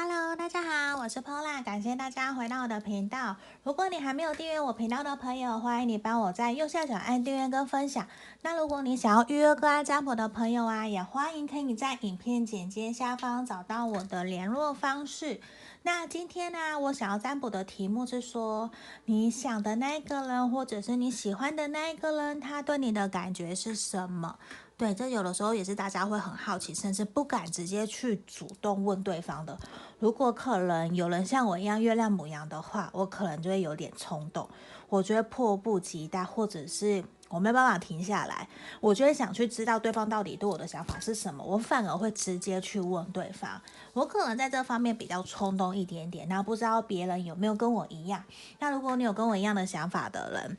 [0.00, 3.34] Hello，大家好，我是 Pola，感谢大家回到我的频道。
[3.64, 8.06] 如果你还没有订阅我频道的朋友，欢迎你帮我在右下角按订阅跟分享。
[8.42, 15.40] 那如果你想要预约个案占卜的朋友啊，也欢迎可以在影片简介下方找到我的联络方式。
[15.82, 18.70] 那今天呢，我想要占卜的题目是说，
[19.06, 24.38] 你想的那个人，或者是你喜欢的那个人，他对你的感觉是什么？
[24.78, 29.58] 对，这有的时候也是大家会很好奇，甚至不敢直接去主动问对方的。
[29.98, 34.48] 如果可能有人像我一样月亮母羊的话，我可能就会有点冲动，
[34.88, 38.48] 我觉得迫不及待，或者是我没办法停下来，
[38.80, 43.60] 我就会想去知道对方到底对我的想法是什么，我反而会直接去问对方。
[43.94, 48.22] 我可能在这方面比较冲动一点点，那不知道别人有没有跟我一样？
[48.60, 50.56] 那如果你有跟我一样的想法的人，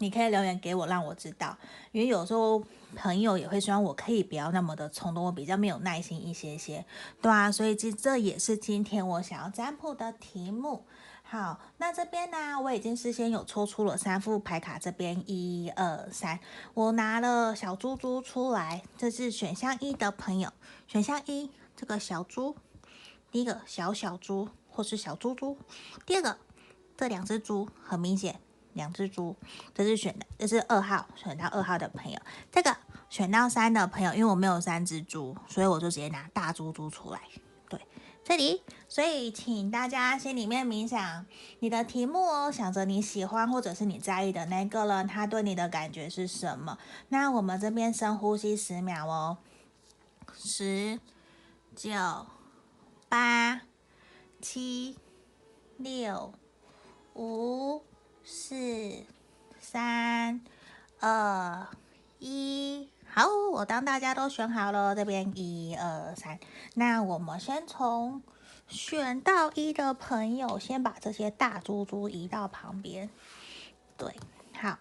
[0.00, 1.56] 你可以留言给我，让我知道，
[1.92, 2.62] 因为有时候
[2.96, 6.84] 朋友也会希望我可以不要那么的冲动，我比较没有耐心一些些，
[7.20, 10.84] 对啊，所以这这也是今天我想要占卜的题目。
[11.22, 16.40] 好，那这边呢，我已经事先有抽出了三副牌卡，这边一二三，
[16.72, 20.50] 我拿了小猪猪出来，这是选项一的朋友，
[20.88, 22.56] 选项一这个小猪，
[23.30, 25.58] 第一个小小猪或是小猪猪，
[26.06, 26.38] 第二个
[26.96, 28.40] 这两只猪很明显。
[28.74, 29.36] 两只猪，
[29.74, 32.18] 这是选的，这是二号，选到二号的朋友。
[32.50, 32.76] 这个
[33.08, 37.20] 选到三的朋友，因为我没有三只猪，所以我就直接拿大猪猪出来。
[37.68, 37.80] 对，
[38.22, 41.26] 这里，所以请大家心里面冥想
[41.58, 46.78] 你的题目哦，想着你喜欢或者是你在意的那个人，他对你的感觉是什么？
[47.08, 49.38] 那我们这边深呼吸十秒哦，
[50.36, 51.00] 十、
[51.74, 51.90] 九、
[53.08, 53.62] 八、
[54.40, 54.96] 七、
[55.76, 56.32] 六、
[57.14, 57.82] 五。
[58.32, 58.54] 四、
[59.58, 60.40] 三、
[61.00, 61.66] 二、
[62.20, 66.38] 一，好，我当大家都选好了，这边一二三，
[66.74, 68.22] 那我们先从
[68.68, 73.10] 选到一的朋友，先把这些大猪猪移到旁边。
[73.96, 74.14] 对，
[74.54, 74.78] 好，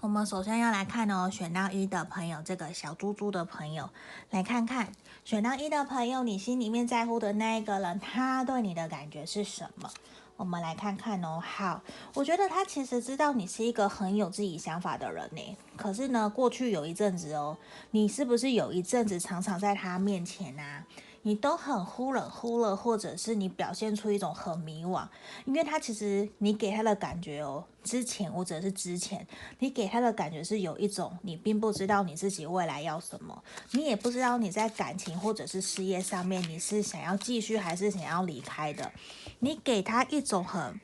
[0.00, 3.90] 我们首先要来看哦，选到一的朋友，这个小猪猪的朋友，
[4.30, 4.90] 来看看
[5.26, 9.90] 选到一的朋友，你心里面在乎的那一个人，他对你的感觉是什么？
[10.36, 11.80] 我们来看看哦，好，
[12.14, 15.56] 我觉得他其实知道你是一个很有自己想法的人呢。
[15.76, 17.56] 可是呢，过去有一阵子哦，
[17.92, 20.84] 你是不是有一阵子常常在他面前啊？
[21.26, 25.04] 你都很忽冷忽热，或者是你表现出一种很迷惘，
[25.44, 29.26] 因为他其实你给他的感觉哦，之前或者是之前，
[29.58, 33.42] 你给他的感觉是有一种你并不知道你自己未来要什么，
[33.72, 38.92] 你也不知道你在感情或者是事业上面你是想要继续还是想要离开的，
[39.40, 40.80] 你给他一种很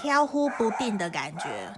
[0.00, 1.74] 飘忽不定的感觉。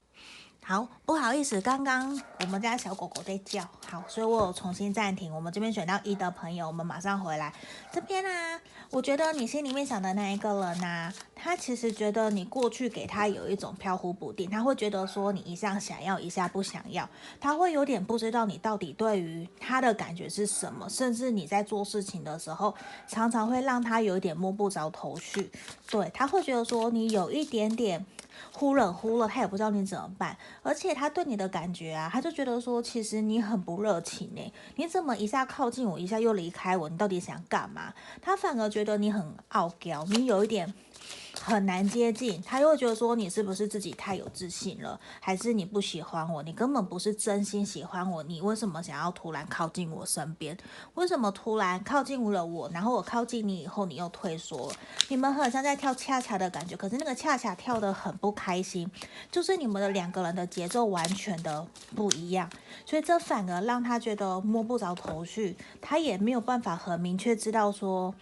[0.69, 5.32] 好，不好意思，刚刚我们家小狗狗在叫，好，所以我有重新暂停。
[5.32, 7.53] 我们这边选到一的朋友，我们马上回来。
[7.93, 8.60] 这边呢、啊，
[8.91, 17.09] 我觉得你心里面想的那一个人呢、他其实觉得你过去给他有一种飘忽不定，他会觉得说你一下想要，一下不想要，
[17.41, 22.75] 他会有点不知道你到底对于他的感觉是什么，甚至你在做事情的时候，
[23.06, 25.48] 常常会让他有一点摸不着头绪。
[25.88, 28.04] 对，他会觉得说你有一点点。
[28.53, 34.53] 忽冷忽热，他也不知道你怎么办，而且他对你的感觉啊，他就觉得说，其实你很不热情呢。
[34.77, 36.89] 你怎么一下靠近我，一下又离开我？
[36.89, 37.93] 你到底想干嘛？
[38.21, 40.73] 他反而觉得你很傲娇，你有一点。
[41.47, 46.43] 很难接近，他又会觉得说，你是不是自己太有自信了，还是你不喜欢我？
[46.43, 50.59] 你根本不是真心喜欢我，你为什么想要突然靠近我身边？
[50.95, 54.73] 为什么突然靠近了我，然后我靠近你以后，你又退缩？
[55.07, 58.91] 你们很像在跳恰恰的感觉，可是那个恰恰跳得很不开心，
[59.31, 61.65] 就是你们的两个人的节奏完全的
[61.95, 62.51] 不一样，
[62.84, 68.13] 所以这反而让他觉得摸不着头绪，他也没有办法很明确知道说。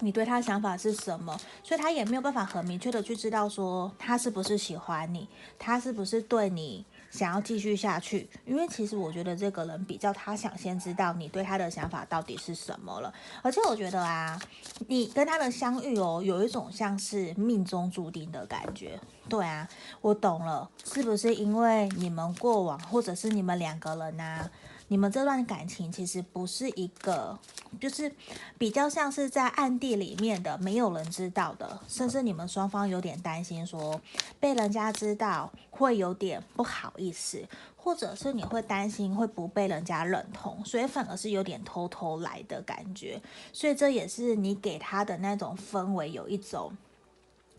[0.00, 1.38] 你对他的想法是什么？
[1.62, 5.26] 所以他也没有办法很明确的去知道说他是不是喜欢你，
[5.58, 8.28] 他是不是对你想要继续下去。
[8.44, 13.12] 因为其实我觉得这个人比较他想先知道你对他的想法到底是什么了。
[13.40, 14.38] 而且我觉得啊，
[14.86, 19.00] 你跟他的相遇哦，有一种像是命中注定的感觉。
[19.28, 19.66] 对啊，
[20.02, 24.50] 我懂了，是不是因为你们过往或者是你们两个人啊？
[24.88, 27.36] 你们这段感情其实不是一个，
[27.80, 28.12] 就是
[28.56, 34.00] 比较像是在暗地里面的，没有人知道的，甚至你们双方有点担心，说
[34.38, 37.44] 被人家知道会有点不好意思，
[37.76, 43.20] 或者是你会担心会不被人家认同，所以反而是有点偷偷来的感觉，
[43.52, 46.72] 所以这也是你给他的那种氛围，有一种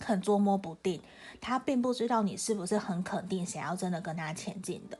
[0.03, 1.01] 很捉摸不定，
[1.39, 4.97] 他并不知道你是不是很肯定想要真的跟他前进的。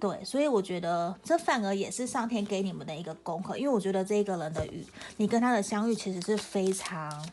[0.00, 4.86] 对，所以我觉得这反而也是上天给你们的一个功课，因为我觉得这个人的与
[5.16, 7.28] 你跟他的相遇其实是非常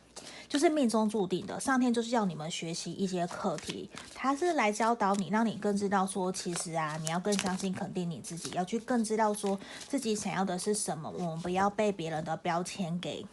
[0.47, 13.23] 就是命中注定的，上天就是要你们学习一些课题，他是来教导你，让你更知道说，其实啊，你要更相信、肯定你自己，要去更知道说自己想要的是什么，我们不要被别人的标签给。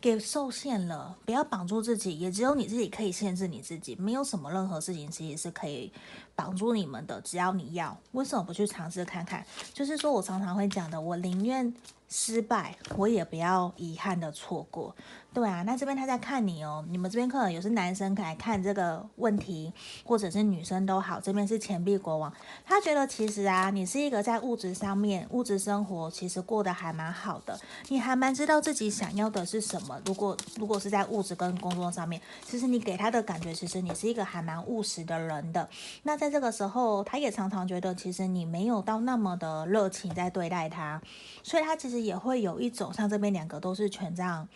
[0.00, 5.90] 给受限了，不要绑住自己，也只有你自己可以限制你自己，没有什么任何事情其实是可以
[6.34, 9.44] 绑住你们的，只要你要，为什么不去尝试看看？
[9.72, 11.74] 就是说我常常会讲的，我宁愿
[12.08, 14.94] 失败，我也不要遗憾的错过。
[15.34, 16.82] 对啊，那这边他在看你哦。
[16.88, 19.70] 你们这边可能有是男生来看这个问题，
[20.02, 21.20] 或者是女生都好。
[21.20, 22.32] 这边是钱币国王，
[22.64, 27.58] 他觉得其实啊，你是一个在物质上面、物质生活其实过得还蛮好的，
[27.88, 29.85] 你还蛮知道自己想要的是什么。
[30.04, 35.68] 如果如果是在物质跟工作上面，其实你给他的感觉，其实你是一个还蛮务实的人的。
[36.02, 41.00] 那在这个时候，他也常常觉得，其实你没有到那么的热情在对待他，
[41.42, 44.48] 所以他其实也会有一种像这边两个都是权杖。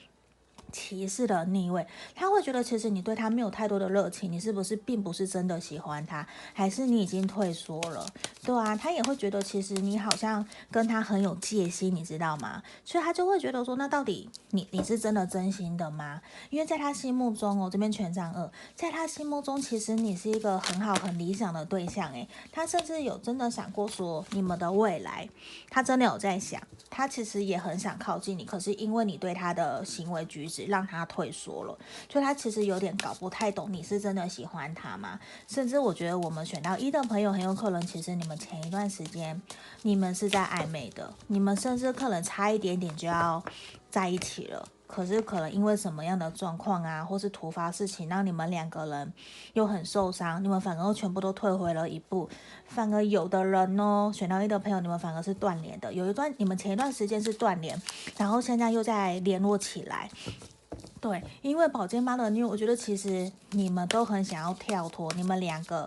[0.70, 8.06] 歧视的逆位，他会觉得其实你对他没有太多的热情，你是不是并不是真的喜欢他，还是你已经退缩了？
[8.42, 12.62] 对啊，他也会觉得其实你好像跟他很有戒心，你知道吗？
[12.84, 16.20] 所以他就会觉得说，那到底你你是真的真心的吗？
[16.50, 25.28] 因为在他心目中哦，这边权杖二，在他心目中其实你是一个很好很理想的对象诶，他甚至有真的想过说你们的未来，
[25.68, 30.59] 他真的有在想，他其实也很想靠近你，可是因为你对他的行为举止。
[30.66, 31.78] 让他退缩了，
[32.10, 35.18] 所以他其实有点搞不太懂，你是真的喜欢他吗？
[35.46, 39.40] 甚至我觉得我们选到一的朋友很有可能，其实你们前一段时间
[39.82, 43.42] 你们是在暧昧的，你们甚至可能差一点点就要
[43.90, 49.12] 在一起了，可是可能因为什么样的状况啊，或是突发事情，让你们两个人
[49.54, 52.28] 又很受伤，你们反而全部都退回了一步，
[52.66, 57.80] 反而有的人哦，选到一的朋友，你们反而是断联的，有一段你们前一段时间是断联，
[58.16, 60.08] 然后现在又在联络起来。
[61.00, 65.86] 对，因为宝剑八的，因我觉得其实你们都很想要跳脱，你们两个。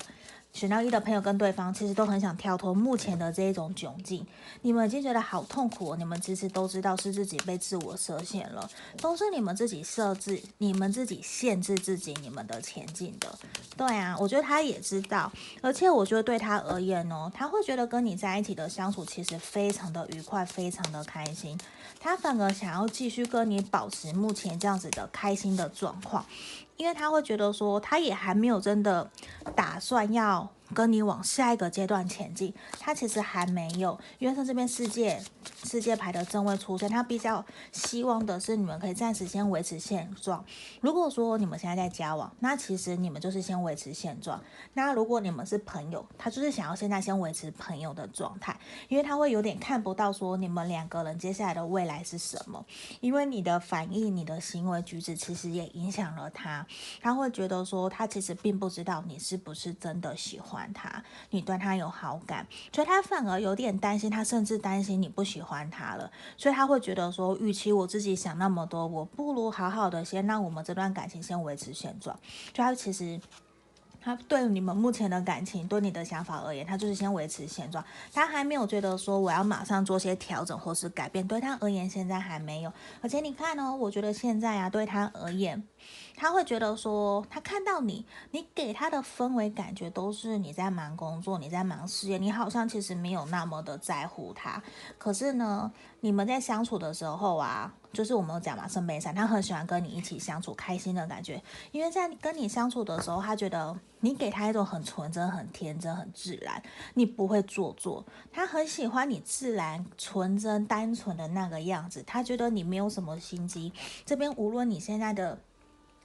[0.54, 4.24] 选到一的朋友跟对方其实都很想跳脱目前的这一种窘境，
[4.62, 8.70] 你们已经觉得好痛苦，你们其实都知道是自己被自我设限了，
[9.02, 13.34] 都是你们自己设置、你们自己限制自己你们的前进的。
[13.76, 15.32] 对啊，我觉得他也知道，
[15.64, 21.58] 而且我觉得对他而言哦，他会觉得跟你在一起的相处其实非常的愉快，非常的开心，
[22.04, 26.26] 他反而想要继续跟你保持目前这样子的开心的状况。
[26.76, 29.10] 因为他会觉得说，他也还没有真的
[29.56, 35.22] 打算要跟你往下一个阶段前进，他其实还没有，因为他这边世界
[35.64, 40.44] 世界牌的正位出现，他比较希望的是你们可以暂时先维持现状。
[40.82, 44.42] 如果说你们现在在交往，那其实你们就是先维持现状。
[44.74, 48.58] 那如果你们是朋友，他就是想要现在先维持朋友的状态，
[48.88, 52.66] 因为他会有点看不到说你们两个人接下来的未来是什么，
[53.00, 56.66] 因为你的反应、你的行为举止其实也影响了他，
[57.02, 60.63] 他会觉得说他其实并不知道你是不是真的喜欢。
[60.72, 72.16] 他，你对他有好感，所以他反而有点担心，他甚至担心你不喜欢他了，所以他会觉得说，与其我自己想那么多，我不如好好的先让我们这段感情先维持现状。
[72.54, 73.20] 就他其实。
[74.06, 77.82] 他对你们目前的感情，对你的想法而言，他就是先维持现状，
[78.12, 81.26] 他还没有觉得说我要马上做些调整或是改变。
[81.26, 82.74] 对他而言，现在还没有。
[83.02, 85.64] 而且你看哦，我觉得现在啊，对他而言，
[86.16, 94.62] 他会觉得说，他看到你，你给他的氛围感觉都是你在忙工作，你在忙事业，你好像其实没有那么的在乎他。
[94.98, 97.74] 可是呢，你们在相处的时候啊。
[97.94, 101.40] 就是我们讲嘛，圣杯三，他很喜欢跟你一起相处，开心的感觉。
[101.72, 106.60] 因为在跟你相处的时候，他觉得你给他一种很纯真、很天真、很自然，
[106.96, 108.04] 你不会做作。
[108.32, 112.02] 他很喜欢你自然、纯真、单纯的那个样子。
[112.02, 113.72] 他觉得你没有什么心机。
[114.04, 115.38] 这边无论你现在的。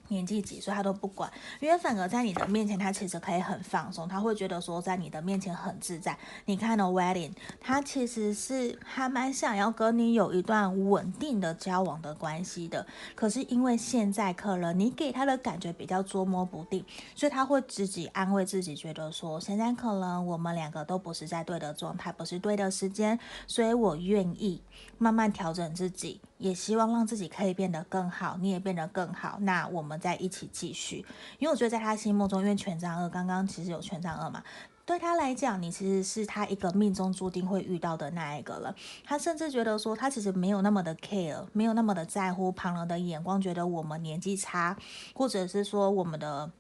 [0.09, 6.17] 年纪几岁他都不管，因为反而在你的面前，他其实可以很放松，他会觉得说在你的面前很自在。
[6.47, 16.85] 你看的 wedding，他其实是还蛮想要跟你有一段稳定的交往的关系的，可是因为现在可能你给他的感觉比较捉摸不定，
[17.15, 24.63] 所以他会自己安慰自己，觉得说现在可能我们两个都不是在对的状态，不是对的时间，所以我愿意
[24.97, 26.21] 慢慢调整自己。
[26.39, 31.05] 也希望让自己可以变得更好，你也变得更好，那我们再一起继续。
[31.39, 34.43] 因为我觉得在他心目中，因为权杖二刚刚其实有权杖二嘛，
[34.87, 38.75] 对他来讲，你其实是他一个命中注定会遇到的那一个了。
[39.05, 44.77] 他甚至觉得说，他其实没有那么的 care，没有那么的在乎旁人的眼光，觉得我们年纪差，
[45.15, 46.51] 或者是说我们的。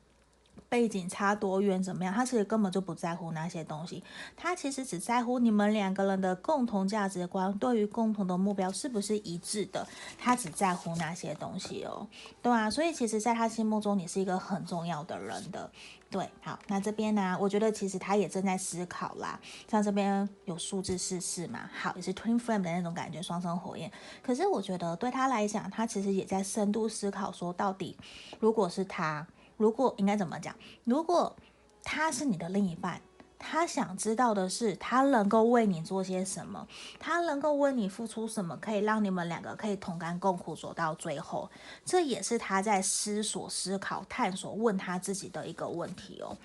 [0.68, 4.02] 背景差多远怎么样，他其实根本就不在乎那些东西，
[4.36, 9.86] 他其实只在乎你们两个人的共同价值观，对于共同的目标是不是一致的，
[10.18, 12.06] 他只在乎那些东西哦，
[12.42, 15.70] 对啊，所以其实在他心目中你是一个很重要的人的。
[16.10, 17.36] 对，好，那这边呢？
[17.38, 19.38] 我觉得其实他也正在思考啦。
[19.70, 23.92] 像这边有数字四四嘛，好，也是 Twin Flame 的那种感觉，双生火焰。
[24.22, 27.94] 可是我觉得对他来讲，他其实也在深度思考，说到底，
[28.40, 29.26] 如果是他，
[29.58, 30.56] 如果应该怎么讲？
[30.84, 31.36] 如果
[31.84, 33.02] 他是你的另一半。
[33.40, 36.66] 他想知道的是，他能够为你做些什么，
[36.98, 41.48] 他能够为你付出什么，可以让你们两个可以同甘共苦走到最后。
[41.84, 46.36] 这也是他在思索、思考、探索、问他自己的一个问题哦。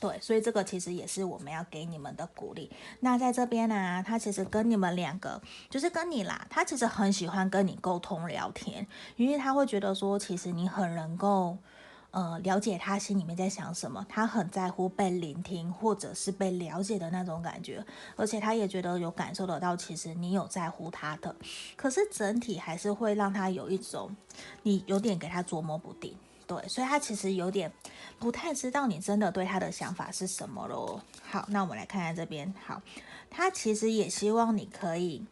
[0.00, 2.72] 对，所以这个其实也是我们要给你们的鼓励。
[3.00, 5.38] 那在这边呢，他其实跟你们两个，
[5.68, 11.58] 就是跟你啦，他其实很喜欢跟你沟通聊天，因为他会觉得说，其实你很能够。
[12.12, 17.84] 呃，了解他心里面在想什么，他很在乎被聆听或者是被了解的那种感觉，
[18.16, 21.36] 而且他也觉得有感受得到，其实你有在乎他的。
[21.76, 24.16] 可是整体还是会让他有一种，
[24.62, 27.70] 你有点给他琢磨不定，对，所以他其实有点
[28.18, 31.02] 不太知道你真的对他的想法是什么咯。
[31.22, 32.80] 好，那我们来看看这边，好，
[33.28, 35.26] 他其实也希望你可以。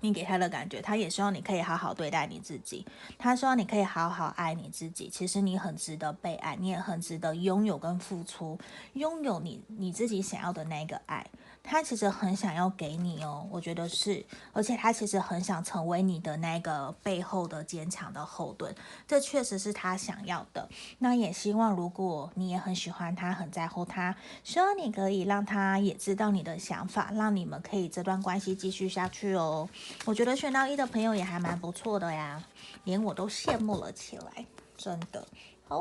[0.00, 2.86] 你给他的感觉，他也希望你可以好好对待你自己，
[3.18, 5.08] 他希望你可以好好爱你自己。
[5.08, 8.58] 其实你很值得被爱，你也很值得拥有跟付出，
[8.92, 11.26] 拥有你你自己想要的那个爱。
[11.66, 18.72] 他其实很想要给你哦，我觉得是，而且他其实很想成为你的那个背后的坚强的后盾，
[19.08, 20.68] 这确实是他想要的。
[20.98, 29.66] 那也希望如果你也很喜欢他，很在乎他，希望你可以让他也知道你的想法，让你们可以这段关系继续下去哦。
[30.04, 32.44] 我觉得选到一的朋友也还蛮不错的呀，
[32.84, 34.44] 连我都羡慕了起来，
[34.76, 35.26] 真的。
[35.66, 35.80] 好。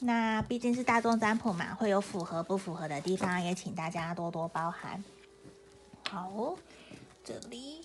[0.00, 5.02] 那毕竟是大众占卜嘛，会有符合不符合的地方，也请大家多多包涵。
[6.08, 6.54] 好，
[7.24, 7.82] 这里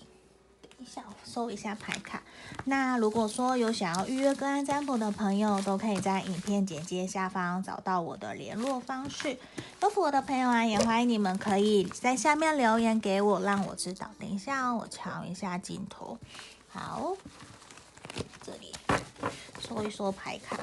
[0.62, 2.22] 等一下我收一下牌卡。
[2.64, 9.36] 那如果说有想要预约个案占卜的朋友，都可以在影片简介下方找到我的联络方式。
[9.82, 14.08] 有符合的朋友啊，也欢迎你们可以在下面留言给我，让我知道。
[14.18, 16.16] 等一下哦，我调一下镜头。
[16.68, 17.14] 好，
[18.40, 18.72] 这里
[19.60, 20.56] 说一说牌卡。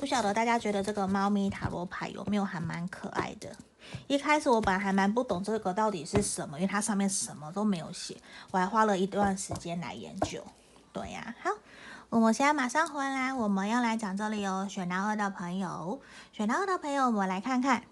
[0.00, 3.54] 不晓得大家觉得这个猫咪塔罗牌有没有还蛮可爱的？
[4.06, 8.16] 一开始我本来还蛮不懂这个到底是什么，因为它上面什么都没有写，
[8.50, 10.42] 我还花了一段时间来研究。
[10.90, 11.50] 对呀，好，
[12.08, 14.66] 我们现在马上回来，我们要来讲这里哦。
[14.70, 16.00] 选到二的朋友，
[16.32, 17.82] 选到二的朋友，我们来看看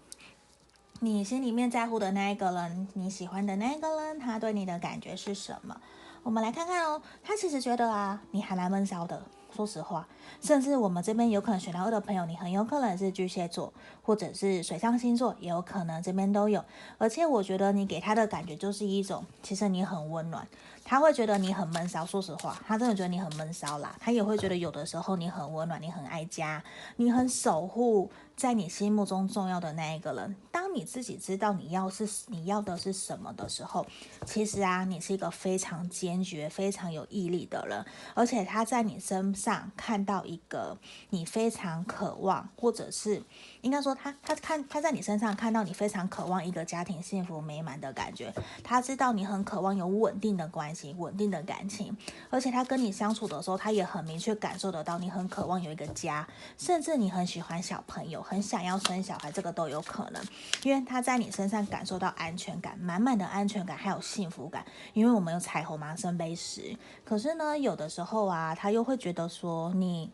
[1.01, 5.79] 你心里面在乎的那一个人，你喜欢的那一个人，他对你的感觉是什么？
[6.23, 9.23] 我们来看看哦，他其实觉得啊，你还蛮闷骚的。
[9.59, 10.07] 说实话，
[10.41, 13.73] 甚至我们这边有可能选到二的朋友，你很有可能是巨蟹座，
[14.05, 16.65] 或者是水象星座，也有可能这边都有。
[16.97, 20.47] 而且我觉得你给他的感觉就是一种，其实你很温暖。
[20.85, 23.97] 他会觉得你很闷骚，说实话，他真的觉得你很闷骚啦。
[23.99, 26.63] 他也会觉得有的时候你很温暖，你很爱家，
[26.95, 30.37] 你很守护在你心目中重要的那一个人。
[30.53, 33.85] 当你自己知道你要是你要的是什么的时候，
[34.25, 37.85] 其实啊，你是一个非常坚决、非常有毅力的人。
[38.15, 40.79] 而且他在你身上看到一个
[41.11, 43.21] 你非常渴望，或者是
[43.63, 48.33] 应该说他他看他在你身上看到你非常渴望一个家庭幸福美满的感觉。
[48.63, 50.95] 他知道你很渴望有稳定的关系。
[50.99, 51.97] 稳定的感情，
[52.31, 60.23] 而且他跟你相处的时候，他也很明确感受得到你很渴望有一个家，甚至你很喜欢小朋友，很想要生小孩，这个都有可能，
[60.63, 64.63] 因为他在你身上感受到安全感，满满的安全感，还有幸福感。
[64.93, 66.77] 因为我们有彩虹嘛，圣杯十。
[67.07, 70.11] 可是呢，有的时候啊，他又会觉得说你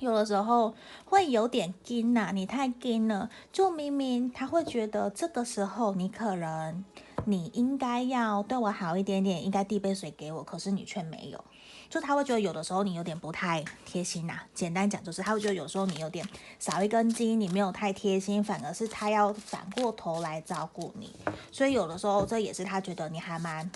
[0.00, 6.84] 有的时候会有点惊呐，你太惊了，就明明他会觉得这个时候你可能。
[7.24, 11.44] 你应该要对我好一点点，应该递杯水给我，可是你却没有，
[11.90, 16.26] 就他会觉得有的时候你有点不太贴心呐、简单讲就是他会觉得有时候你有点
[16.58, 21.14] 少一根筋，你没有太贴心，反而是他要反过头来照顾你。
[21.50, 23.70] 所以有的时候这也是他觉得你还蛮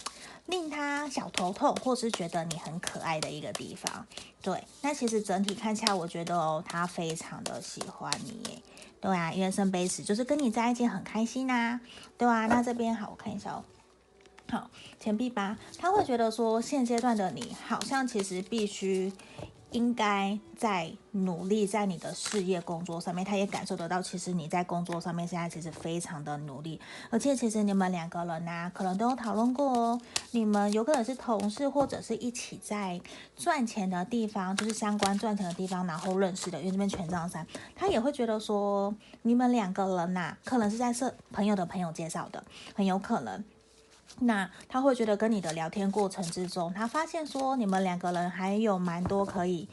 [0.46, 4.06] 令他小头痛，或是觉得你很可爱的一个地方。
[4.42, 8.62] 对，那其实整体看起来，我觉得哦，他非常的喜欢你耶。
[9.00, 11.80] 对啊，因为圣杯十就是跟你在一起很开心呐、
[12.18, 13.64] 对啊，那这边好，我看一下哦。
[14.52, 14.68] 好，
[15.00, 19.10] 钱币八，他会觉得说现阶段的你好像其实必须
[19.70, 26.78] 应该在努力在你的事业工作上面，他也感受得到，其实你在工作上面现在其实非常的努力，
[27.08, 30.00] 而且其实你们两个人呐、可能都有讨论过哦，
[30.32, 33.00] 你们有可能是同事，或者是一起在
[33.34, 42.44] 赚钱的地方，就是相关赚钱的地方，然后认识的，因为这边权杖三，他也会觉得说，你们两个人呐、可能是在社朋友的朋友介绍的，
[42.74, 43.42] 很有可能。
[44.20, 49.68] 那他会觉得跟你的聊天过程之中，他发现说你们两个人还有蛮多可以，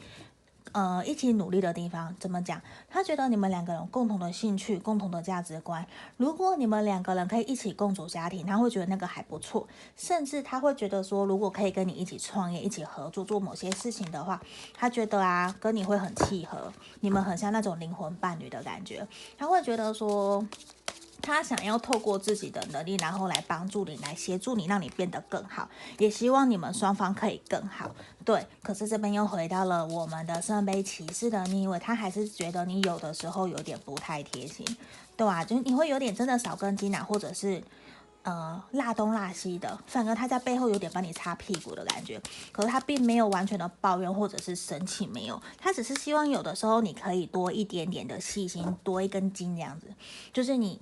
[0.72, 2.14] 呃，一起努力的地方。
[2.18, 2.60] 怎么讲？
[2.88, 5.86] 他觉得你们两个人共同的兴趣、共同的价值观。
[6.16, 9.68] 如果你们两个人可以一起共组家庭，他会觉得那个还不错。
[9.96, 14.40] 甚至他会觉得说，如果可以跟你一起创业、一起合作做某些事情的话，
[14.74, 19.06] 他觉得啊，跟你会很契合，你们很像那种灵魂伴侣的感觉。
[19.38, 20.44] 他会觉得说。
[21.20, 27.90] 他想要透过自己的能力，然后来帮助你，来协助你，让你变得更好，也希望你们双方可以更好。
[28.24, 34.66] 对，可是这边又回到了我们的圣杯骑士的逆位，他还是觉得你有的时候有点不太贴心，
[35.16, 37.62] 对啊，就你会有点真的少根筋啊，或者是
[38.22, 42.20] 呃辣东辣西的，反而他在背后有点帮你擦屁股的感觉。
[42.52, 49.86] 可是他并没有完全的抱怨或者是生气，没有，他只是希望有的时候你可以多一点点的细心，多一根筋这样子，
[50.32, 50.80] 就是你。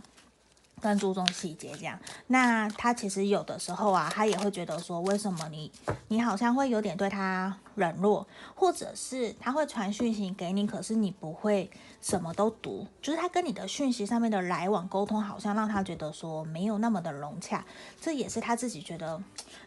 [0.81, 5.71] 更注重细节，这样，那他其实有的时候啊，他也会觉得说，为什么你，
[6.09, 11.71] 你好像会有点对他冷落，或者是他会传讯息给你，可是你不会
[12.01, 17.65] 什么都读，就是他跟你的讯息上面的来往沟通，好像让他觉得说没有那么的融洽，
[18.01, 19.21] 这也是他自己觉得，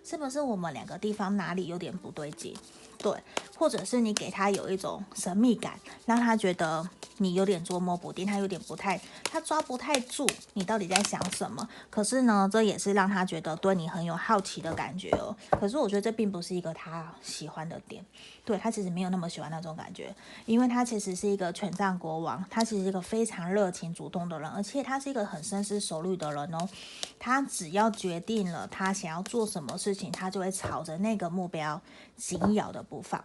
[0.04, 2.56] 是不是我们两个地方哪里有点不对劲？
[2.98, 3.12] 对，
[3.58, 6.88] 或者是你给他有一种神秘感，让他觉得
[7.22, 11.68] 你有点捉摸不定，他有点不太，他抓不太住你到底在想什么。
[11.90, 15.34] 可是呢，这也是让他觉得对你很有好奇的感觉哦。
[15.52, 18.06] 可是我觉得这并不是一个他喜欢的点，
[18.44, 20.14] 对，他其实没有那么喜欢那种感觉，
[20.46, 26.70] 因为他其实是一个权杖国王，他其实是一个非常热情主动的人，而且他是一个很深思熟虑的人哦。
[27.18, 31.82] 他只要决定了他想要做什么事情，他就会朝着那个目标
[32.16, 32.82] 紧咬的。
[32.82, 33.24] 不放，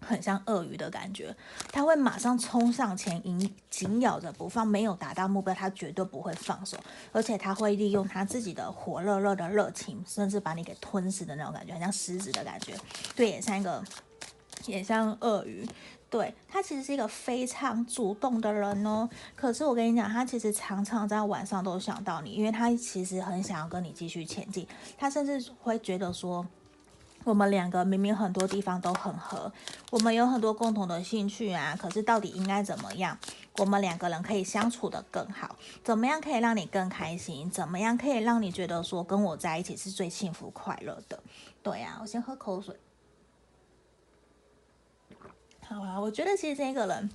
[0.00, 1.34] 很像鳄鱼的感觉，
[1.72, 4.66] 他会马上冲上前，紧紧咬着不放。
[4.66, 6.76] 没有达到目标，他绝对不会放手，
[7.10, 12.74] 而且他会利用他自己的火热热的热情，甚至把你给吞噬的那种感觉，很像狮子的感觉。
[13.16, 13.82] 对，也像一个，
[14.66, 15.68] 也像鳄鱼。
[16.10, 19.08] 对，他其实是一个非常主动的人哦。
[19.34, 24.66] 可是我跟你讲，他其实常常在晚上都想到你，因为他其实很想要跟你继续前进。
[24.96, 26.46] 他甚至会觉得说。
[27.28, 29.52] 我们两个明明很多地方都很合，
[29.90, 33.18] 我们有很多共同的兴趣啊，可是到底应该怎么样，
[33.58, 35.54] 我们两个人可以相处得更好？
[35.84, 37.50] 怎么样可以让你更开心？
[37.50, 41.22] 怎么样可以让你觉得说跟我在一起是最幸福快乐的？
[41.62, 42.74] 对呀，我先喝口水。
[45.60, 47.10] 好啊，我觉得其实这个人，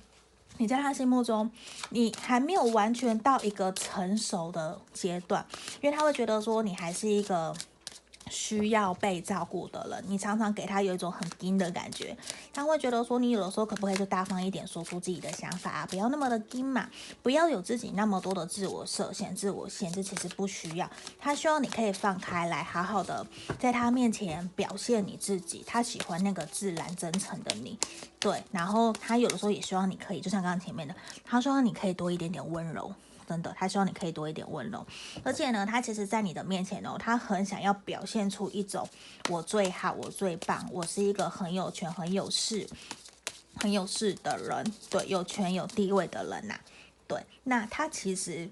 [0.58, 1.50] 你在他心目中，
[1.90, 5.44] 你还没有完全到一个成熟的阶段，
[5.82, 7.52] 因为他会觉得说你还是一个。
[8.30, 12.16] 需要被照顾的人，你常常给他有一种很硬的感觉，
[12.52, 16.88] 他会觉得说，你有的时候可不可以就大方一点，说出自己的想法啊，不要那么的硬嘛，
[17.22, 20.90] 不要有自己那么多的自我设限、自我限制，其实不需要。
[21.18, 23.26] 他希望你可以放开来，好好的
[23.58, 27.78] 在他面前表现你自己，他喜欢那个自然真诚的你，
[28.18, 28.42] 对。
[28.50, 32.92] 然后他有的时候也希望你可以，就像刚刚前面的，他希望你可以多一点点温柔。
[33.26, 34.86] 真的，他希望你可以多一点温柔，
[35.22, 38.88] 而且呢，他其实，在你的面前哦，他很想要表现出一种
[39.28, 42.66] 我最好，我最棒，我是一个很有权、很有势、
[43.56, 46.58] 很有势的人，对，有权有地位的人呐、
[47.06, 47.24] 对。
[47.44, 48.48] 那他其实，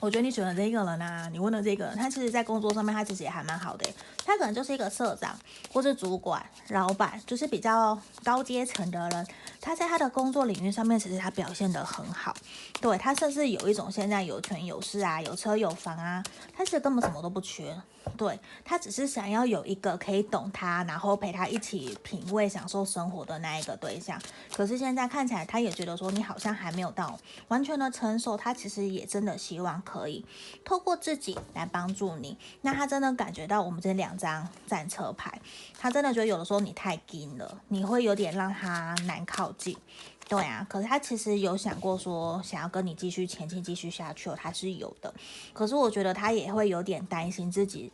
[0.00, 3.88] 我觉得你选的这个人啊，你问的这个人，他其实在工作上面，他其实也还蛮好的，
[4.24, 5.38] 他可能就是一个社长，
[5.72, 9.26] 或是主管、老板，就是比较高阶层的人。
[9.60, 12.34] 他在他的工作领域上面，其实他表现得很好，
[12.80, 16.22] 对，他甚至有一种现在有权有势啊，有车有房啊，
[16.56, 17.76] 他其实根本什么都不缺。
[18.18, 24.20] 对，他只是想要有一个可以懂他，然后陪他一起品味、享受生活的那一个对象。
[24.54, 28.36] 可是现在看起来，他也觉得说你好像还没有到完全的成熟。
[28.36, 30.24] 他其实也真的希望可以
[30.66, 32.36] 透过自己来帮助你。
[32.60, 35.40] 那他真的感觉到我们这两张战车牌，
[35.78, 39.76] 他真的觉得有的时候你太紧了，你会有点让他难靠近。
[40.26, 45.12] 对啊，可是他其实有想过说想要跟你继续前进、继续下去，他是有的。
[45.52, 47.92] 可是我觉得他也会有点担心自己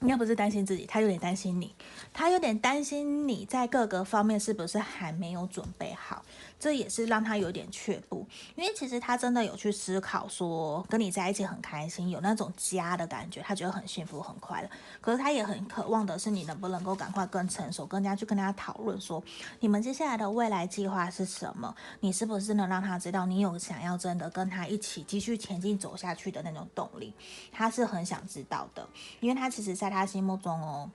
[0.00, 1.74] 应该不是担心自己，他有点担心你，
[2.12, 6.24] 他有点担心你在各个方面是不是还没有准备好。
[6.58, 14.68] 这也是让他有点却步，因为其实他真的有去思考说，跟你在一起很开心，有那种家的感觉，他觉得很幸福、很快乐。
[15.00, 19.22] 可是他也很渴望的是，你能不能够赶快更成熟，更加去跟他讨论说，
[19.60, 21.74] 你们接下来的未来计划是什么？
[22.00, 27.14] 你是不是能让他知道，你有想要真的跟他一起继续前进走下去的那种动力？
[27.50, 28.86] 他是很想知道的，
[29.20, 30.90] 因为他其实在他心目中哦，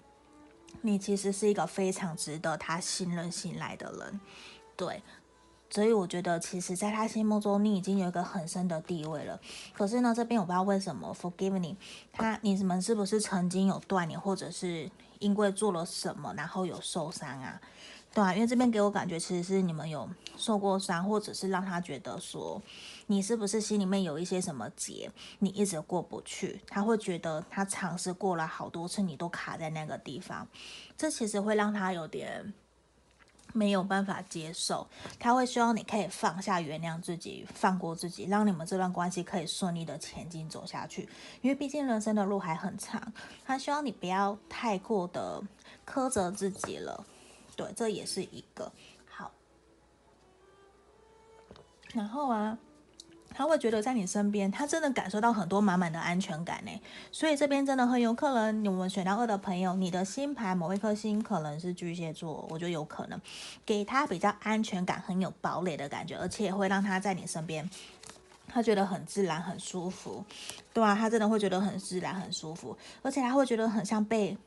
[0.82, 4.20] 你其实是一个非常值得他信任、信赖的人，
[4.76, 5.04] 对。
[5.68, 9.38] 所以我觉得，其实，在他心目中，你已经有一个很深的地位了。
[9.74, 11.76] 可是呢，这边我不知道为什么，forgive 你，
[12.14, 17.60] 他你们是不是曾经有断联，或者是因为做了什么，然后有受伤啊？
[18.14, 22.62] 对啊，因为这边给我感觉，其实是你们有受过伤，或者是让他觉得说，
[23.08, 26.62] 你是不是心里面有一些什么结，你一直过不去？
[26.68, 30.48] 他会觉得他尝试过了好多次，你都卡在那个地方，
[30.98, 32.54] 这其实会让他有点。
[33.54, 34.86] 没有办法接受，
[35.18, 41.08] 他会希望你可以放下、原谅自己、放过自己，让你们这段关系可以顺利的前进走下去。
[41.42, 43.14] 因为毕竟人生的路还很长，
[43.46, 45.42] 他希望你不要太过的
[45.88, 47.06] 苛责自己了。
[47.56, 48.70] 对，这也是一个
[49.10, 49.32] 好。
[51.94, 52.58] 然后啊。
[53.38, 56.72] 他会觉得在你身边，他真的感受到很多满满的安全感呢。
[57.12, 63.20] 所以这边真的很有可能，你们选到二的朋友，你的星牌某一颗星可能是巨蟹座，我觉得有可能
[63.66, 67.70] 给他比较安全感，很有堡垒的感觉，而且会让他在你身边，
[68.48, 70.24] 他觉得很自然、很舒服，
[70.74, 74.38] 对啊，他真的会觉得很自然、很舒服，而且他会觉得很像被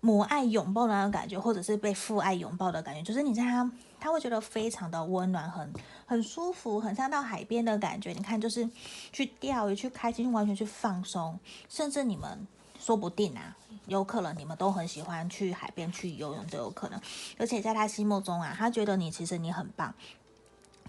[0.00, 3.70] 母爱拥抱的那种感觉，或者是被父爱拥抱的感觉，就是你在他，
[4.04, 5.72] 他会觉得非常的温暖，很。
[6.04, 8.12] 很舒服，很像到海边的感觉。
[8.12, 8.68] 你看，就是
[9.10, 12.46] 去钓鱼、去开心、完全去放松，甚至你们
[12.78, 17.00] 说不定啊，有可能你们都很喜欢去海边去游泳都有可能。
[17.38, 19.94] 而且在他心目中啊，他觉得你其实你很棒。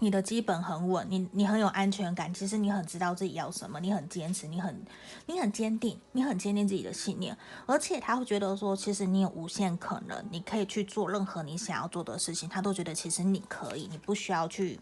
[0.00, 4.84] 你的基本很稳，你你很有安全感，其实你很知道自己要什么，你很坚持，你很
[5.26, 14.78] 你很坚定，你很坚定自己的信念，而且他会觉得说，其实你有无限可能，你可以去做任何你想要做的事情，他都觉得其实你可以，你不需要去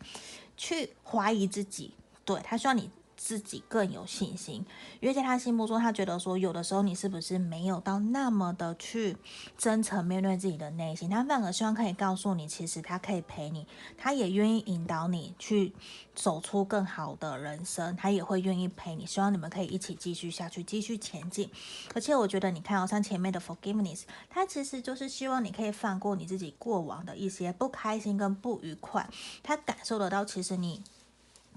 [0.57, 2.91] 去怀疑自己，对，他希望你。
[3.25, 4.57] 自己更有信心，
[5.01, 9.17] 因为在他心目中，他觉得说，有的时候你是不是没有到那么的去
[9.57, 15.73] 真诚面对自己的内心，他反而希望可以告诉你，其实他可以陪你，他也愿意引导你去
[16.15, 21.49] 走出更好的人生，他也会愿意陪你，希望你们可以一起继续下去，继续前进。
[21.95, 29.09] 而且我觉得，你看哦，像前面的 forgiveness，他其实就是希望你可以放过你自己过往的一些不开心跟不愉快，
[29.43, 30.83] 他感受得到，其实你。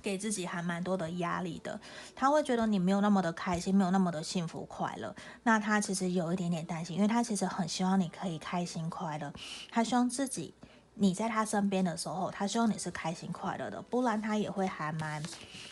[0.02, 1.80] 给自己还蛮多的压力的，
[2.16, 5.16] 他会觉得你没有那么的开心，没有那么的幸福快乐。
[5.44, 9.34] 那他其实有一点点担心，因为他其实很希望你可以开心快乐，
[9.72, 10.54] 他希望自己
[10.96, 15.24] 你在他身边的时候，他希望你是开心快乐的，不然他也会还蛮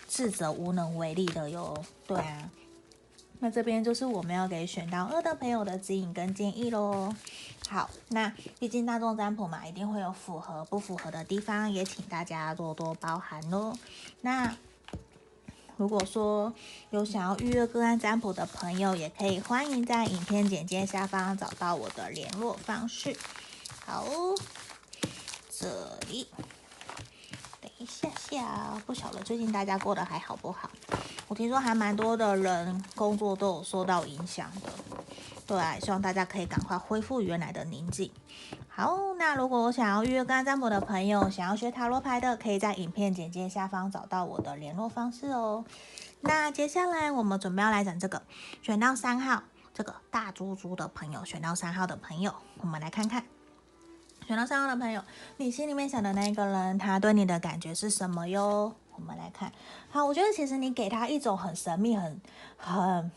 [0.07, 1.73] 自责无能为力的哟。
[2.05, 2.49] 对啊。
[3.39, 7.13] 那这边就是我们要给选到二的朋友的指引跟建议喽。
[7.69, 13.77] 好，那毕竟大众占卜嘛，一定会有符合不符合的地方，也请大家多多包涵喽。
[14.21, 14.55] 那
[15.77, 16.53] 如果说
[16.89, 23.15] 有想要预约个案占卜的朋友，也可以欢迎在影片简介下方找到我的联络方式。
[23.85, 24.07] 好，
[25.49, 26.27] 这里。
[27.85, 30.67] 一下下，不晓得最近大家过得还好不好？
[31.27, 34.71] 我听说还蛮多的人工作都有受到影响的，
[35.45, 38.09] 对，希望大家可以赶快恢复原来的宁静。
[38.67, 45.63] 好，那如果我想要预约个案占卜的朋友，想要学塔罗牌的，可以在影片简介下方找到我的联络方式哦。
[46.21, 48.23] 那接下来我们准备要来讲这个
[48.63, 49.43] 选到三号
[49.75, 53.23] 这个大猪猪的朋友，选到三号的朋友，我们来看看。
[54.27, 55.01] 选到三号的朋友，
[55.37, 58.73] 你心里面想的那个人，他对你的感觉是什么哟？
[58.95, 59.51] 我们来看，
[59.89, 62.19] 好，我觉得其实你给他一种很神秘、很
[62.57, 63.11] 很。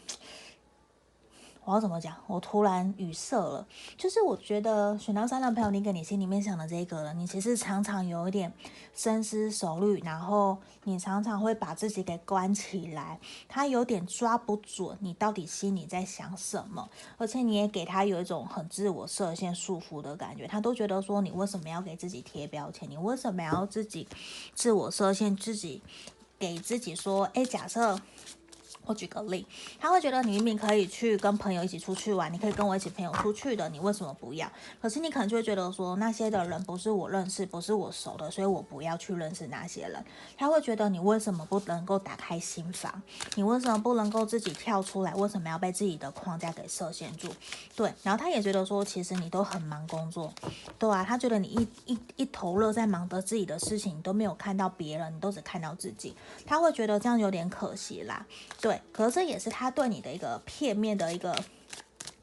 [1.68, 2.16] 我要怎么讲？
[2.26, 3.66] 我突然语塞了。
[3.98, 8.50] 就是我觉得选到三的朋友，你给你心里面想的这个人，你其实常常有一点
[8.94, 22.88] 深思熟虑，然后你常常会把自己给关起来，他有点抓不准你到底心里在想什么，而且你也给他有一种很自我设限、束缚的感觉，他都觉得说你为什么要给自己贴标签？
[22.88, 24.08] 你为什么要自己
[24.54, 25.36] 自我设限？
[25.36, 25.82] 自己
[26.38, 28.00] 给自己说，哎，假设。
[28.88, 29.46] 我举个例，
[29.78, 34.50] 他会觉得你明明可以去跟朋友一起出去玩，你可以跟我一起朋友出去的，你为什么不要？
[34.80, 40.02] 可是你可能就会觉得说，那些的人不是我认识，不是我熟的，所以我不要去认识那些人。
[40.38, 43.02] 他会觉得你为什么不能够打开心房？
[43.34, 45.14] 你为什么不能够自己跳出来？
[45.14, 47.28] 为什么要被自己的框架给设限住？
[47.76, 50.32] 对，然后他也觉得说，其实你都很忙工作，
[50.78, 56.14] 对啊，他觉得你一一一头热在忙着自己的事情，你都没有看到别人，你都只看到自己。
[56.46, 58.24] 他会觉得这样有点可惜啦，
[58.62, 58.77] 对。
[58.92, 61.36] 可是这也是他对你的一个片面的一个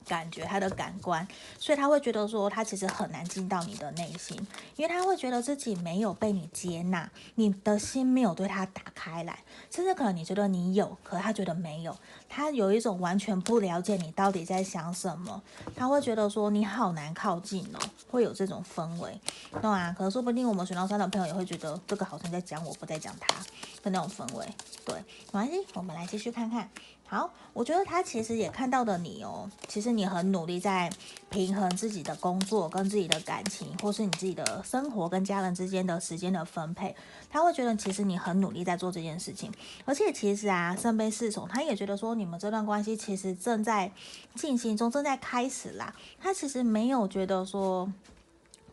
[0.07, 1.27] 感觉，他的感官，
[1.59, 4.35] 所以他会觉得说，他其实很难进到你的内心，
[4.75, 9.39] 因为他会觉得自己没有被你接纳，你的心没有对他打开来，
[9.69, 11.95] 甚至可能你觉得你有，可他觉得没有，
[12.29, 15.41] 他有一种完全不了解你到底在想什么，
[15.75, 19.19] 他会觉得说你好难靠近哦，会有这种氛围，
[19.61, 19.93] 懂吗？
[19.97, 23.35] 可能说不定我们选到三的朋友也会觉得这个好像在讲我，不在讲他
[23.81, 24.47] 的那种氛围，
[24.85, 26.69] 对，没关系，我们来继续看看。
[27.07, 30.91] 好，我觉得他其实也看到了你哦，其实你很努力在
[31.29, 36.95] 平衡自己的工作跟自己的感情，或是你自己的生活跟家人之间的时间的分配。
[37.29, 39.51] 他会觉得其实你很努力在做这件事情，
[39.85, 43.91] 而且其实啊，圣杯侍从他也觉得说你们这段关系其实正在
[44.33, 45.93] 进行中，正在开始啦。
[46.19, 47.87] 他其实没有觉得说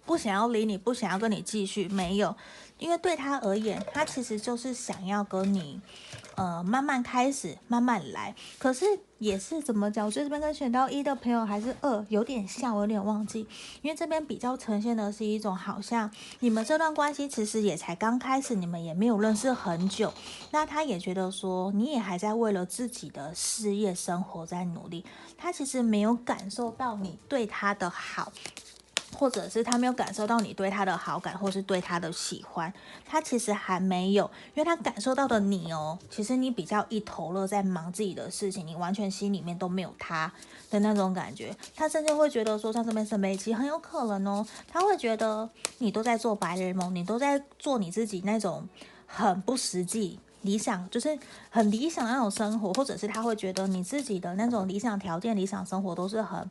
[0.07, 2.35] 不想要理你，不想要跟你继续，没有。
[2.79, 5.81] 因为对他而言，他其实就是想要跟你，
[6.35, 8.35] 呃，慢慢开始，慢慢来。
[8.59, 8.85] 可是
[9.19, 10.05] 也是怎么讲？
[10.05, 13.47] 我觉得这边跟选到一的朋友还是二有点像，我有点忘记。
[13.83, 20.13] 因为这边比较呈现的是一种，好像你们这段关系其实也才刚开始，你们也没有认识很久。
[20.51, 25.05] 那他也觉得说，你也还在为了自己的事业、生活在努力。
[25.39, 28.33] 他其实没有感受到你对他的好。
[29.19, 32.73] 或者是他没有感受到你对他的好感，或是对他的喜欢，
[33.07, 40.33] 他其实还没有，因为他感受到的你哦，其实你比较一头热在忙自己的事情，你完全心里面都没有他
[40.71, 45.49] 的那种感觉，他甚至会觉得说，像这边圣杯七很有可能哦，他会觉得
[45.79, 48.69] 你都在做白日梦，你都在做你自己那种
[49.07, 50.19] 很不实际。
[50.43, 51.19] 理想就是
[51.51, 56.51] 很理想那种生活，或者是他会觉得你自己的那种理想条件、理想生活都是很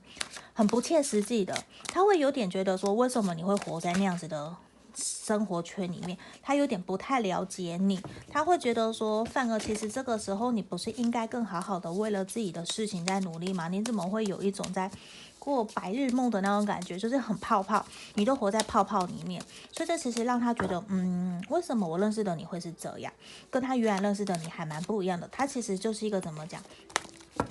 [0.53, 1.55] 很不切实际的。
[1.87, 4.55] 他会有点觉得说，为什么你会活在那样子的
[4.95, 6.17] 生活圈里面？
[6.41, 7.99] 他有点不太了解你。
[8.29, 13.67] 他会觉得说，范哥其实这个时候你不是应该更好好的为了自己的事情在努力吗？
[13.67, 14.89] 你怎么会有一种在
[15.43, 23.11] 过白日梦的那种感觉，就是很泡泡，你都活在泡泡里面，所以这其实让他觉得，嗯，为什么我认识的你会是这样，
[23.49, 25.27] 跟他原来认识的你还蛮不一样的。
[25.31, 26.61] 他其实就是一个怎么讲？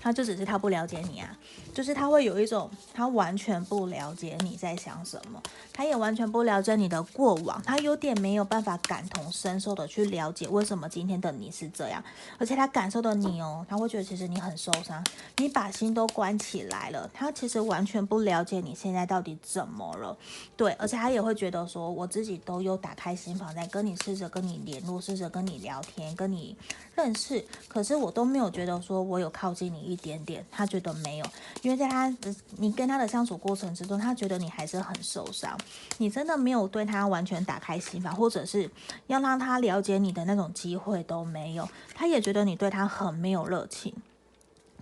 [0.00, 1.38] 他就只是他不了解你啊，
[1.74, 12.02] 就是他会有一种他完全不了解你在想什么，他也完全不了解你的过往，他有点没有办法感同身受的去了解为什么今天的你是这样，
[12.38, 15.04] 而且他感受到你哦，他会觉得其实你很受伤，
[15.38, 20.16] 你把心都关起来了，他其实完全不了解你现在到底怎么了，
[20.56, 26.56] 对，而且他也会觉得说，我自己都有打开心房在跟你试着跟你联络，试着跟你聊天，跟你
[26.94, 29.90] 认识，可是我都没有觉得说我有靠近你。
[29.90, 31.26] 一点点，他觉得没有，
[31.62, 35.58] 因为在他的你跟他的相处过程之中，他觉得你还是很受伤，
[35.98, 38.70] 你真的没有对他完全打开心房，或者是
[39.08, 43.92] 要让他了解你的那种机会都没有，他也觉得你对他很没有热情。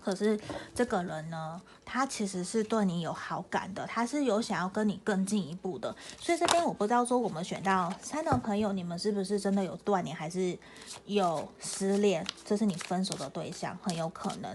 [0.08, 0.40] 可是
[0.74, 5.94] 这个人呢，他其实是对你有好感的，他是有想要跟你更进一步的。
[6.18, 10.58] 所以这边我不知道说我们选到三的朋友，你们是不是真的有断联，还是
[11.04, 12.26] 有失恋？
[12.42, 14.50] 这是你分手的对象，很有可能。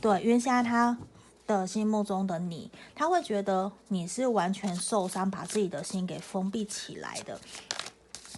[0.00, 0.98] 对，因为现在他
[1.46, 7.38] 的心目中的你，他会觉得你是完全受伤，把自己的心给封闭起来的。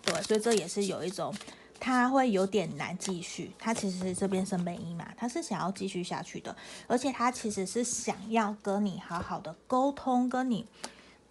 [0.05, 1.35] 对，所以这也是有一种。
[1.81, 6.55] 他会有点难继续，他其实这边圣杯一嘛，他是想要继续下去的，
[6.87, 10.67] 而且他其实是想要跟你好好的沟通，跟你。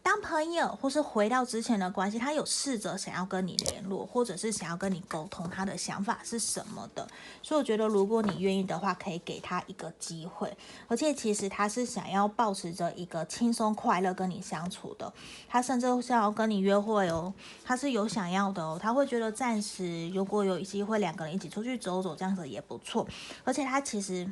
[0.08, 7.06] 当朋友，或是回到之前的关系，他有试着想要跟你联络，或者是想要跟你沟通，他的想法是什么的？
[7.44, 10.56] 所以我觉得，如果你愿意的话，可以给他一个机会。
[10.88, 15.12] 而且，其实他是想要保持着一个轻松快乐跟你相处的。
[15.50, 17.34] 他甚至想要跟你约会哦，
[17.66, 18.80] 他是有想要的哦。
[18.82, 23.06] 他会觉得暂时如果有机会，两个人一起出去走走，这样子也不错。
[23.44, 24.32] 而且，他其实。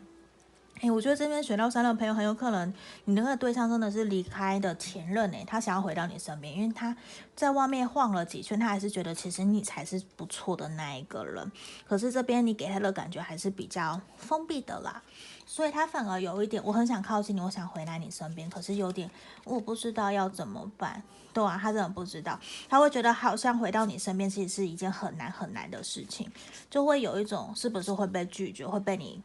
[0.82, 2.72] 哎，我觉得这边选到三的朋友很有可能，
[3.06, 6.96] 你那个对象真的是离开的前任哎，他想要回到你身边，因为他
[7.34, 11.50] 在外面晃了几圈，他还是觉得其实你才是不错的那一个人。
[11.88, 15.02] 可是这边你给他的感觉还是比较封闭的啦，
[15.46, 19.10] 所以他反而有一点，我很想靠近你，我想回来你身边，可是有点
[19.46, 21.02] 我不知道要怎么办。
[21.34, 22.38] 对啊，他真的不知道，
[22.70, 26.30] 他会觉得好像回到你身边其实是一件很难很难的事情，
[26.70, 29.22] 就会有一种是不是会被拒绝，会被你。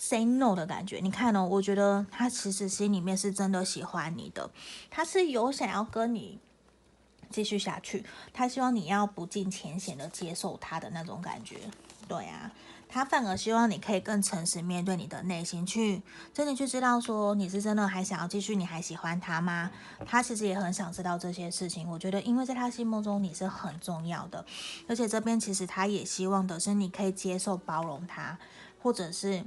[0.00, 0.98] Say no 的感觉。
[1.02, 4.50] 你看哦，我觉得他其实心里面是真的喜欢你的，
[4.90, 6.40] 他是有想要跟你
[7.28, 11.58] 继续下去，他希望你要不计前嫌的接受他的那种感觉。
[12.08, 12.50] 对啊，
[12.88, 16.00] 他反而希望你可以更诚实面对你的内心，去
[16.32, 19.70] 真的去知道说你是真的还想要继续，你还喜欢他吗？
[20.06, 21.86] 他其实也很想知道这些事情。
[21.88, 24.44] 我觉得，因为在他心目中你是很重要的，
[24.88, 28.38] 而且这边其实他也希望的是你可以接受、包容他，
[28.82, 29.44] 或者是。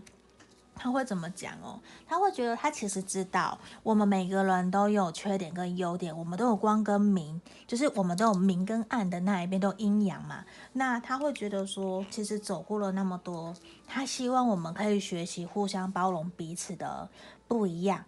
[0.76, 1.80] 他会怎么讲哦？
[2.08, 10.44] 他会觉得他其实知道我们每个人都有缺点跟优点，我们都有光跟明，就是我们都有明跟暗的那一边，都阴阳嘛。
[10.74, 13.54] 那他会觉得说，其实走过了那么多，
[13.88, 17.08] 他希望我们可以学习互相包容彼此的
[17.48, 18.04] 不一样。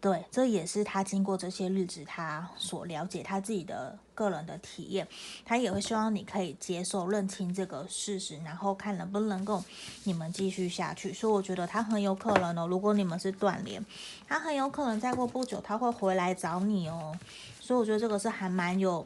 [0.00, 5.08] 对，这也是他经过这些日子，他所了解他自己的个人的体验，
[5.44, 9.60] 他也会希望你可以接受、认清这个事实，然后看能不能够
[10.04, 11.12] 你们继续下去。
[11.12, 13.84] 所以我觉得他很有可能哦，如果你们是断联，
[14.28, 17.12] 他很有可能再过不久他会回来找你哦。
[17.60, 19.04] 所以我觉得这个是还蛮有。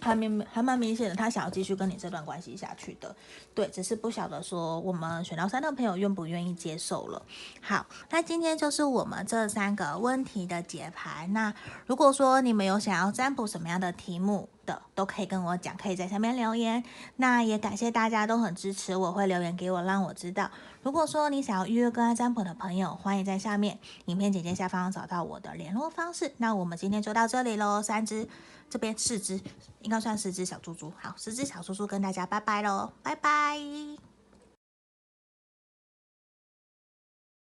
[0.00, 3.14] 还明还蛮明显的，他想要继续跟你这段关系下去的，
[3.54, 7.22] 对，只是不晓得说我们选到三的朋友愿不愿意接受了。
[7.60, 11.26] 好，那今天就是我们这三个问题的解牌。
[11.32, 11.52] 那
[11.86, 16.82] 如果说你们有想要占卜什么样的题目的，都可以跟我讲，可以在下面留言。
[17.16, 20.50] 那也感谢大家都很支持我，会留言给我，让我知道。
[20.82, 26.32] 如果说你想要预约个案占卜的朋友，欢迎在下面影片简介下方找到我的联络方式。
[26.38, 28.28] 那我们今天就到这里喽，三只。
[28.70, 29.40] 这边四只，
[29.80, 30.92] 应该算四只小猪猪。
[30.96, 34.09] 好，四只小猪猪跟大家拜拜喽，拜拜。